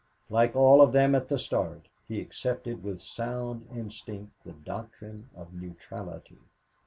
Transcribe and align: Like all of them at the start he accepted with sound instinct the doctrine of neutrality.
Like 0.31 0.55
all 0.55 0.81
of 0.81 0.93
them 0.93 1.13
at 1.13 1.29
the 1.29 1.37
start 1.37 1.87
he 2.07 2.19
accepted 2.19 2.81
with 2.83 2.99
sound 2.99 3.67
instinct 3.71 4.33
the 4.43 4.53
doctrine 4.53 5.29
of 5.35 5.53
neutrality. 5.53 6.39